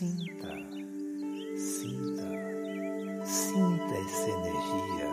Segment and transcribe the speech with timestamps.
[0.00, 0.48] Sinta,
[1.58, 2.22] sinta,
[3.22, 5.10] sinta essa energia.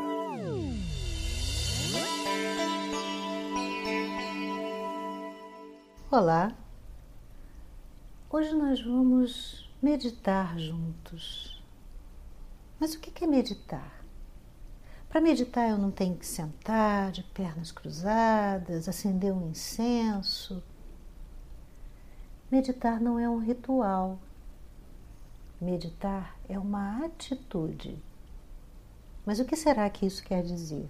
[6.09, 6.55] Olá,
[8.29, 11.61] hoje nós vamos meditar juntos.
[12.79, 14.05] Mas o que é meditar?
[15.09, 20.63] Para meditar eu não tenho que sentar de pernas cruzadas, acender um incenso.
[22.49, 24.17] Meditar não é um ritual.
[25.59, 27.97] Meditar é uma atitude.
[29.25, 30.89] Mas o que será que isso quer dizer?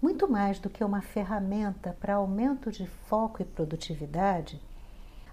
[0.00, 4.60] Muito mais do que uma ferramenta para aumento de foco e produtividade,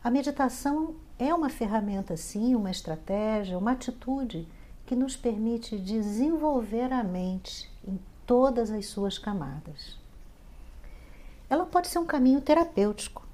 [0.03, 4.47] a meditação é uma ferramenta, sim, uma estratégia, uma atitude
[4.85, 9.97] que nos permite desenvolver a mente em todas as suas camadas.
[11.49, 13.26] Ela pode ser um caminho terapêutico,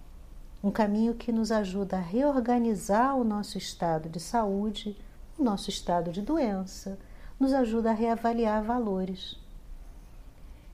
[0.64, 4.98] um caminho que nos ajuda a reorganizar o nosso estado de saúde,
[5.38, 6.98] o nosso estado de doença,
[7.38, 9.38] nos ajuda a reavaliar valores.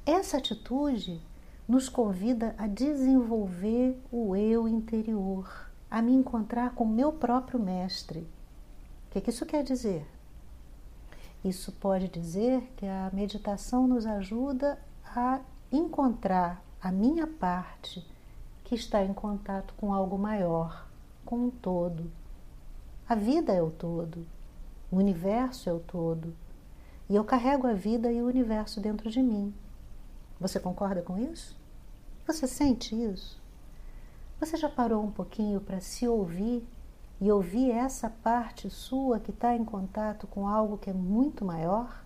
[0.05, 1.19] Essa atitude
[1.67, 8.19] nos convida a desenvolver o eu interior, a me encontrar com o meu próprio mestre.
[9.07, 10.05] O que, que isso quer dizer?
[11.43, 15.39] Isso pode dizer que a meditação nos ajuda a
[15.71, 18.05] encontrar a minha parte
[18.69, 20.87] que está em contato com algo maior,
[21.25, 22.11] com um todo.
[23.09, 24.27] A vida é o todo,
[24.91, 26.35] o universo é o todo,
[27.09, 29.51] e eu carrego a vida e o universo dentro de mim.
[30.39, 31.57] Você concorda com isso?
[32.27, 33.41] Você sente isso?
[34.39, 36.63] Você já parou um pouquinho para se ouvir
[37.19, 42.05] e ouvir essa parte sua que está em contato com algo que é muito maior?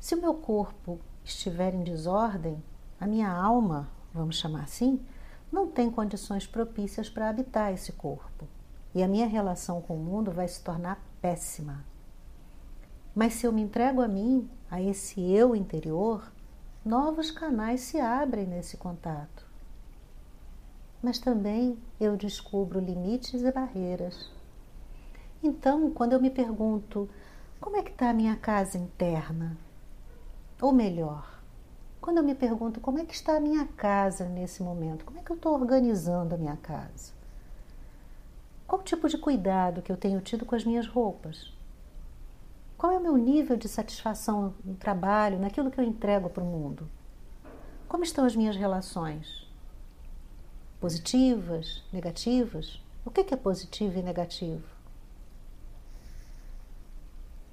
[0.00, 2.64] Se o meu corpo estiver em desordem,
[2.98, 5.00] a minha alma vamos chamar assim,
[5.52, 8.48] não tem condições propícias para habitar esse corpo.
[8.94, 11.84] E a minha relação com o mundo vai se tornar péssima.
[13.14, 16.32] Mas se eu me entrego a mim, a esse eu interior,
[16.84, 19.46] novos canais se abrem nesse contato.
[21.02, 24.30] Mas também eu descubro limites e barreiras.
[25.42, 27.08] Então, quando eu me pergunto
[27.60, 29.56] como é que está a minha casa interna,
[30.60, 31.35] ou melhor,
[32.00, 35.22] quando eu me pergunto como é que está a minha casa nesse momento, como é
[35.22, 37.12] que eu estou organizando a minha casa?
[38.66, 41.52] Qual o tipo de cuidado que eu tenho tido com as minhas roupas?
[42.76, 46.46] Qual é o meu nível de satisfação no trabalho, naquilo que eu entrego para o
[46.46, 46.88] mundo?
[47.88, 49.46] Como estão as minhas relações?
[50.80, 52.82] Positivas, negativas?
[53.04, 54.64] O que é positivo e negativo?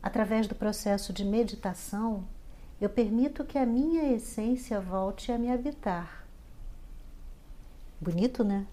[0.02, 2.28] Através do processo de meditação,
[2.84, 6.28] eu permito que a minha essência volte a me habitar.
[8.02, 8.68] Bonito, né?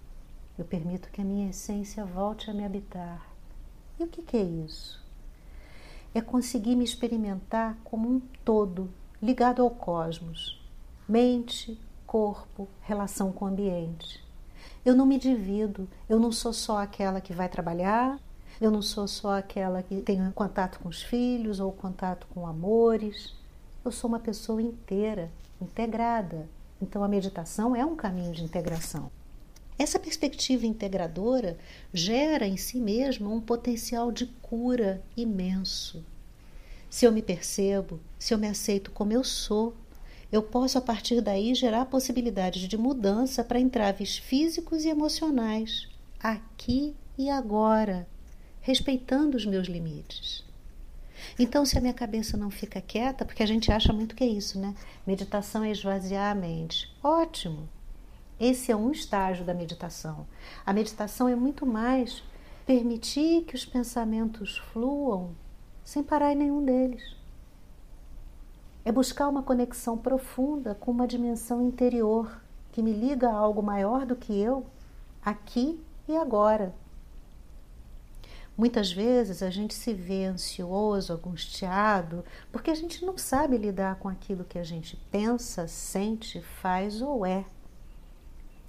[0.59, 3.25] Eu permito que a minha essência volte a me habitar.
[3.97, 5.01] E o que, que é isso?
[6.13, 8.89] É conseguir me experimentar como um todo,
[9.23, 10.61] ligado ao cosmos.
[11.07, 14.21] Mente, corpo, relação com o ambiente.
[14.83, 18.19] Eu não me divido, eu não sou só aquela que vai trabalhar,
[18.59, 23.39] eu não sou só aquela que tem contato com os filhos ou contato com amores.
[23.83, 26.47] Eu sou uma pessoa inteira, integrada.
[26.79, 29.11] Então a meditação é um caminho de integração.
[29.77, 31.57] Essa perspectiva integradora
[31.91, 36.05] gera em si mesma um potencial de cura imenso.
[36.91, 39.73] Se eu me percebo, se eu me aceito como eu sou,
[40.31, 45.89] eu posso a partir daí gerar possibilidades de mudança para entraves físicos e emocionais,
[46.19, 48.07] aqui e agora,
[48.61, 50.50] respeitando os meus limites.
[51.37, 54.27] Então, se a minha cabeça não fica quieta, porque a gente acha muito que é
[54.27, 54.73] isso, né?
[55.05, 56.93] Meditação é esvaziar a mente.
[57.03, 57.67] Ótimo!
[58.39, 60.25] Esse é um estágio da meditação.
[60.65, 62.23] A meditação é muito mais
[62.65, 65.35] permitir que os pensamentos fluam
[65.83, 67.15] sem parar em nenhum deles.
[68.83, 74.05] É buscar uma conexão profunda com uma dimensão interior que me liga a algo maior
[74.05, 74.65] do que eu,
[75.23, 76.73] aqui e agora.
[78.57, 84.09] Muitas vezes a gente se vê ansioso, angustiado, porque a gente não sabe lidar com
[84.09, 87.45] aquilo que a gente pensa, sente, faz ou é.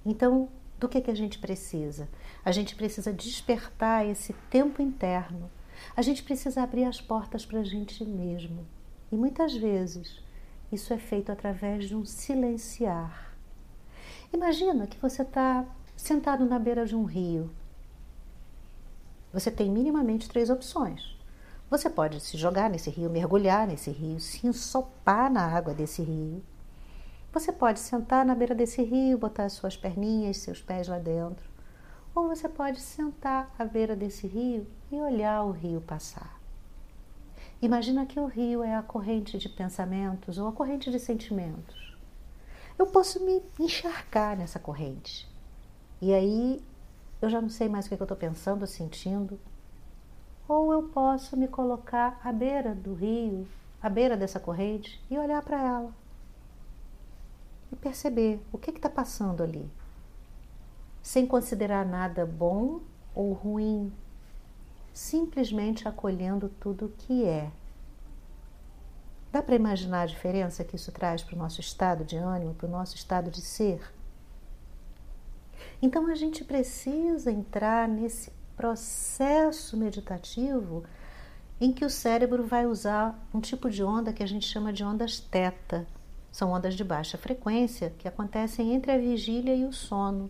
[0.05, 0.49] Então,
[0.79, 2.09] do que, que a gente precisa?
[2.43, 5.49] A gente precisa despertar esse tempo interno.
[5.95, 8.65] A gente precisa abrir as portas para a gente mesmo.
[9.11, 10.21] E muitas vezes
[10.71, 13.35] isso é feito através de um silenciar.
[14.33, 15.65] Imagina que você está
[15.95, 17.51] sentado na beira de um rio
[19.33, 21.17] você tem minimamente três opções.
[21.69, 26.43] Você pode se jogar nesse rio, mergulhar nesse rio, se ensopar na água desse rio.
[27.33, 31.43] Você pode sentar na beira desse rio, botar as suas perninhas, seus pés lá dentro.
[32.13, 36.39] Ou você pode sentar à beira desse rio e olhar o rio passar.
[37.59, 41.97] Imagina que o rio é a corrente de pensamentos ou a corrente de sentimentos.
[42.77, 45.27] Eu posso me encharcar nessa corrente.
[45.99, 46.61] E aí
[47.23, 49.39] eu já não sei mais o que eu estou pensando, sentindo.
[50.45, 53.47] Ou eu posso me colocar à beira do rio,
[53.81, 55.93] à beira dessa corrente e olhar para ela.
[57.71, 59.71] E perceber o que está passando ali.
[61.01, 62.81] Sem considerar nada bom
[63.15, 63.89] ou ruim,
[64.91, 67.49] simplesmente acolhendo tudo o que é.
[69.31, 72.67] Dá para imaginar a diferença que isso traz para o nosso estado de ânimo, para
[72.67, 73.81] o nosso estado de ser?
[75.83, 80.85] Então a gente precisa entrar nesse processo meditativo
[81.59, 84.81] em que o cérebro vai usar um tipo de onda que a gente chama de
[84.81, 85.85] ondas teta.
[86.31, 90.29] São ondas de baixa frequência que acontecem entre a vigília e o sono.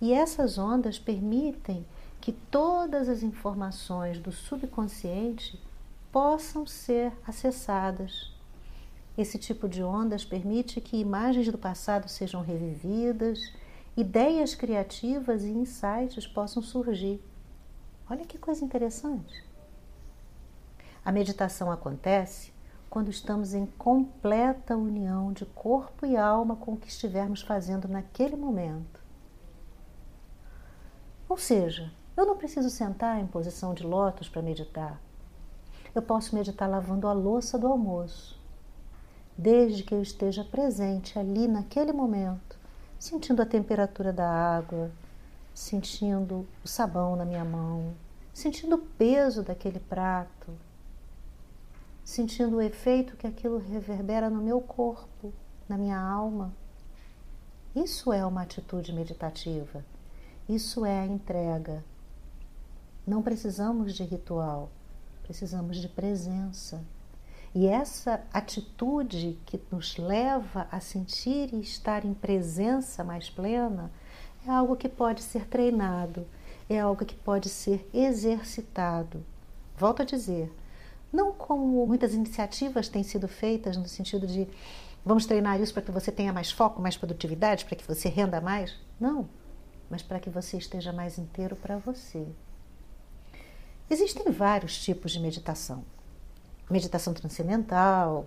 [0.00, 1.86] E essas ondas permitem
[2.20, 5.56] que todas as informações do subconsciente
[6.10, 8.34] possam ser acessadas.
[9.16, 13.38] Esse tipo de ondas permite que imagens do passado sejam revividas,
[13.96, 17.22] ideias criativas e insights possam surgir.
[18.10, 19.44] Olha que coisa interessante.
[21.04, 22.52] A meditação acontece
[22.90, 28.36] quando estamos em completa união de corpo e alma com o que estivermos fazendo naquele
[28.36, 29.00] momento.
[31.28, 35.00] Ou seja, eu não preciso sentar em posição de lótus para meditar.
[35.94, 38.40] Eu posso meditar lavando a louça do almoço,
[39.36, 42.53] desde que eu esteja presente ali naquele momento,
[43.04, 44.90] sentindo a temperatura da água,
[45.52, 47.94] sentindo o sabão na minha mão,
[48.32, 50.50] sentindo o peso daquele prato,
[52.02, 55.34] sentindo o efeito que aquilo reverbera no meu corpo,
[55.68, 56.50] na minha alma.
[57.76, 59.84] Isso é uma atitude meditativa.
[60.48, 61.84] Isso é a entrega.
[63.06, 64.70] Não precisamos de ritual,
[65.24, 66.82] precisamos de presença.
[67.54, 73.92] E essa atitude que nos leva a sentir e estar em presença mais plena
[74.46, 76.26] é algo que pode ser treinado,
[76.68, 79.24] é algo que pode ser exercitado.
[79.76, 80.52] Volto a dizer,
[81.12, 84.48] não como muitas iniciativas têm sido feitas no sentido de
[85.04, 88.40] vamos treinar isso para que você tenha mais foco, mais produtividade, para que você renda
[88.40, 88.74] mais.
[88.98, 89.28] Não
[89.94, 92.26] mas para que você esteja mais inteiro para você.
[93.88, 95.84] Existem vários tipos de meditação.
[96.70, 98.26] Meditação transcendental,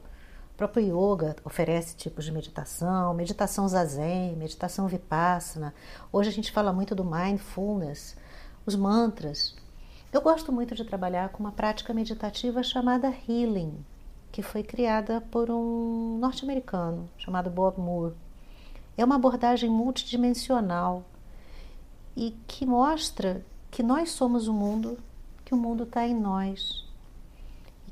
[0.53, 5.73] o próprio yoga oferece tipos de meditação, meditação zazen, meditação vipassana.
[6.11, 8.15] Hoje a gente fala muito do mindfulness,
[8.63, 9.55] os mantras.
[10.13, 13.83] Eu gosto muito de trabalhar com uma prática meditativa chamada healing,
[14.31, 18.13] que foi criada por um norte-americano chamado Bob Moore.
[18.95, 21.03] É uma abordagem multidimensional
[22.15, 24.99] e que mostra que nós somos o mundo,
[25.43, 26.86] que o mundo está em nós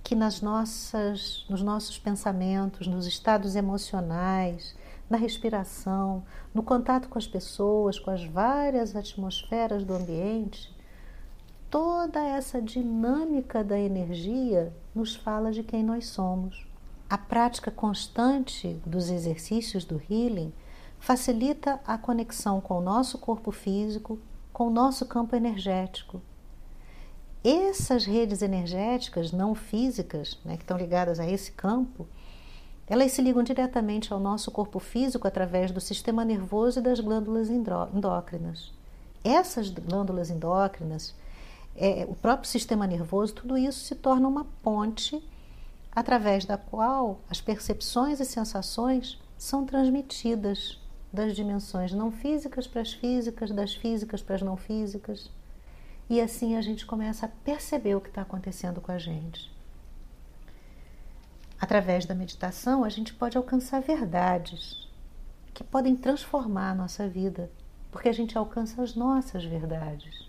[0.06, 4.76] que nas nossas, nos nossos pensamentos, nos estados emocionais,
[5.10, 6.24] na respiração,
[6.54, 10.72] no contato com as pessoas, com as várias atmosferas do ambiente,
[11.72, 16.68] toda essa dinâmica da energia nos fala de quem nós somos.
[17.10, 20.54] A prática constante dos exercícios do healing
[21.00, 24.20] facilita a conexão com o nosso corpo físico,
[24.54, 26.22] com o nosso campo energético.
[27.48, 32.08] Essas redes energéticas não físicas, né, que estão ligadas a esse campo,
[32.88, 37.48] elas se ligam diretamente ao nosso corpo físico através do sistema nervoso e das glândulas
[37.52, 38.74] endócrinas.
[39.24, 41.14] Essas glândulas endócrinas,
[41.76, 45.24] é, o próprio sistema nervoso, tudo isso se torna uma ponte
[45.92, 50.82] através da qual as percepções e sensações são transmitidas
[51.14, 55.30] das dimensões não físicas para as físicas, das físicas para as não físicas.
[56.10, 59.52] E assim a gente começa a perceber o que está acontecendo com a gente.
[61.60, 64.88] Através da meditação, a gente pode alcançar verdades
[65.54, 67.50] que podem transformar a nossa vida,
[67.92, 70.28] porque a gente alcança as nossas verdades.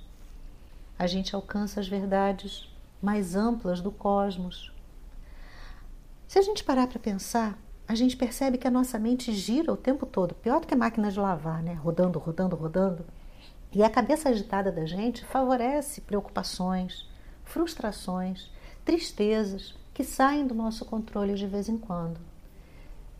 [0.98, 4.72] A gente alcança as verdades mais amplas do cosmos.
[6.26, 9.76] Se a gente parar para pensar, a gente percebe que a nossa mente gira o
[9.76, 11.74] tempo todo, pior do que a máquina de lavar, né?
[11.74, 13.04] Rodando, rodando, rodando.
[13.76, 17.06] E a cabeça agitada da gente favorece preocupações,
[17.44, 18.50] frustrações,
[18.86, 22.18] tristezas que saem do nosso controle de vez em quando.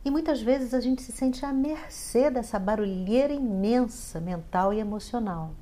[0.02, 5.52] E muitas vezes a gente se sente à mercê dessa barulheira imensa mental e emocional.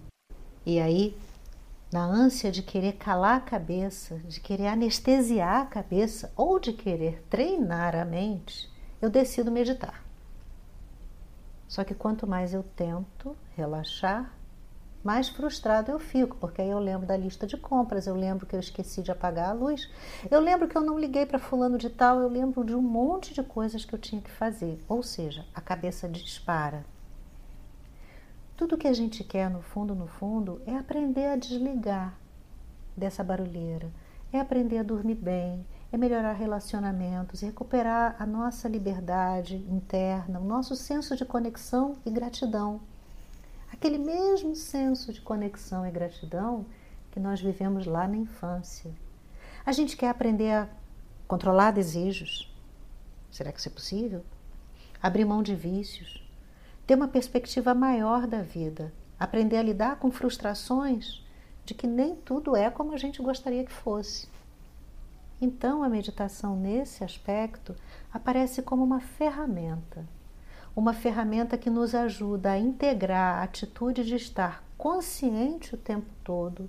[0.64, 1.18] E aí,
[1.92, 7.20] na ânsia de querer calar a cabeça, de querer anestesiar a cabeça ou de querer
[7.28, 8.70] treinar a mente,
[9.02, 10.04] eu decido meditar.
[11.66, 14.32] Só que quanto mais eu tento relaxar,
[15.04, 18.56] mais frustrado eu fico, porque aí eu lembro da lista de compras, eu lembro que
[18.56, 19.90] eu esqueci de apagar a luz,
[20.30, 23.34] eu lembro que eu não liguei para fulano de tal, eu lembro de um monte
[23.34, 24.82] de coisas que eu tinha que fazer.
[24.88, 26.86] Ou seja, a cabeça dispara.
[28.56, 32.14] Tudo que a gente quer no fundo, no fundo, é aprender a desligar
[32.96, 33.90] dessa barulheira,
[34.32, 40.74] é aprender a dormir bem, é melhorar relacionamentos, recuperar a nossa liberdade interna, o nosso
[40.74, 42.80] senso de conexão e gratidão
[43.74, 46.64] aquele mesmo senso de conexão e gratidão
[47.10, 48.90] que nós vivemos lá na infância.
[49.66, 50.68] A gente quer aprender a
[51.26, 52.52] controlar desejos.
[53.30, 54.24] Será que isso é possível?
[55.02, 56.24] Abrir mão de vícios,
[56.86, 61.22] ter uma perspectiva maior da vida, aprender a lidar com frustrações
[61.64, 64.28] de que nem tudo é como a gente gostaria que fosse.
[65.40, 67.74] Então, a meditação, nesse aspecto,
[68.12, 70.06] aparece como uma ferramenta
[70.76, 76.68] uma ferramenta que nos ajuda a integrar a atitude de estar consciente o tempo todo,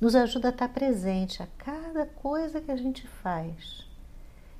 [0.00, 3.86] nos ajuda a estar presente a cada coisa que a gente faz.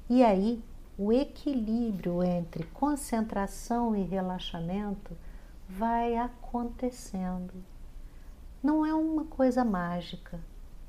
[0.08, 0.62] E aí,
[0.96, 5.16] o equilíbrio entre concentração e relaxamento
[5.68, 7.52] vai acontecendo.
[8.62, 10.38] Não é uma coisa mágica,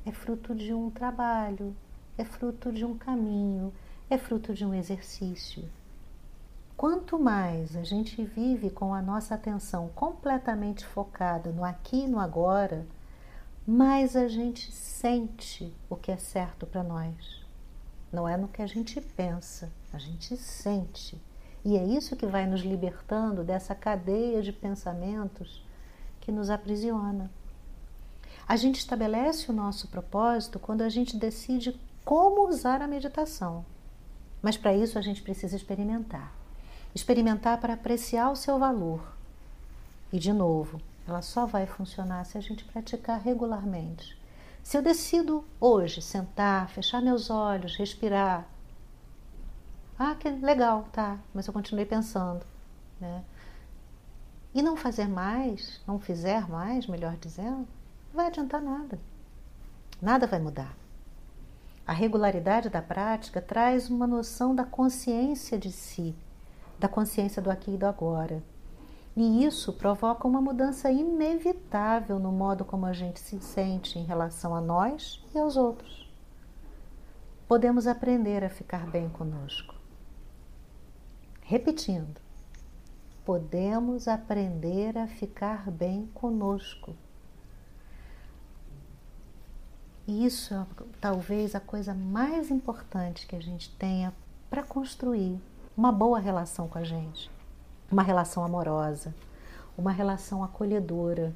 [0.05, 1.75] é fruto de um trabalho,
[2.17, 3.74] é fruto de um caminho,
[4.10, 5.67] é fruto de um exercício.
[6.88, 12.20] Quanto mais a gente vive com a nossa atenção completamente focada no aqui e no
[12.20, 12.86] agora,
[13.65, 17.44] mais a gente sente o que é certo para nós.
[18.13, 21.20] Não é no que a gente pensa, a gente sente.
[21.65, 25.65] E é isso que vai nos libertando dessa cadeia de pensamentos
[26.22, 27.32] que nos aprisiona.
[28.48, 33.65] A gente estabelece o nosso propósito quando a gente decide como usar a meditação.
[34.39, 36.44] Mas para isso a gente precisa experimentar
[36.95, 39.01] experimentar para apreciar o seu valor.
[40.13, 44.17] E de novo, ela só vai funcionar se a gente praticar regularmente.
[44.63, 48.47] Se eu decido hoje sentar, fechar meus olhos, respirar,
[49.99, 52.45] ah, que legal, tá, mas eu continuei pensando,
[52.99, 53.23] né?
[54.53, 57.67] E não fazer mais, não fizer mais, melhor dizendo,
[58.07, 58.97] não vai adiantar nada.
[60.01, 60.75] Nada vai mudar.
[61.85, 66.15] A regularidade da prática traz uma noção da consciência de si,
[66.79, 68.44] da consciência do aqui e do agora.
[69.15, 74.53] E isso provoca uma mudança inevitável no modo como a gente se sente em relação
[74.53, 76.10] a nós e aos outros.
[77.48, 79.74] Podemos aprender a ficar bem conosco.
[81.41, 82.20] Repetindo,
[83.24, 86.94] podemos aprender a ficar bem conosco.
[90.08, 90.65] E isso é
[91.00, 94.13] talvez a coisa mais importante que a gente tenha
[94.50, 95.39] para construir
[95.77, 97.29] uma boa relação com a gente,
[97.91, 99.13] uma relação amorosa,
[99.77, 101.36] uma relação acolhedora,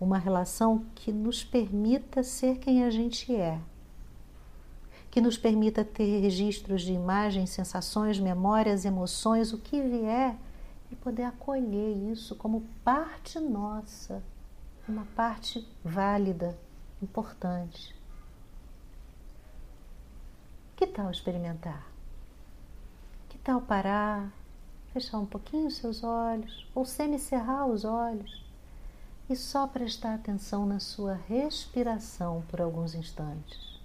[0.00, 3.58] uma relação que nos permita ser quem a gente é,
[5.10, 10.36] que nos permita ter registros de imagens, sensações, memórias, emoções, o que vier
[10.90, 14.22] e poder acolher isso como parte nossa,
[14.86, 16.58] uma parte válida,
[17.02, 17.96] importante.
[20.76, 21.87] Que tal experimentar?
[23.48, 24.30] Tal parar,
[24.92, 28.44] fechar um pouquinho os seus olhos ou semicerrar os olhos
[29.26, 33.80] e só prestar atenção na sua respiração por alguns instantes?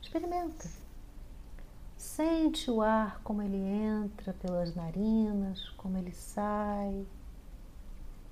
[0.00, 0.70] Experimenta.
[1.98, 7.06] Sente o ar como ele entra pelas narinas, como ele sai.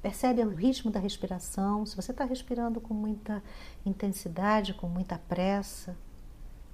[0.00, 1.85] Percebe o ritmo da respiração.
[1.85, 3.43] Se você está respirando com muita
[3.85, 5.95] intensidade, com muita pressa,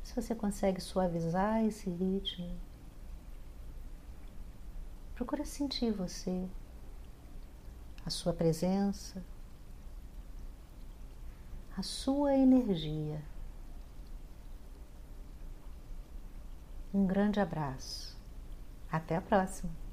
[0.05, 2.55] se você consegue suavizar esse ritmo,
[5.15, 6.47] procura sentir você,
[8.05, 9.25] a sua presença,
[11.77, 13.21] a sua energia.
[16.93, 18.17] Um grande abraço.
[18.93, 19.84] Até a próxima!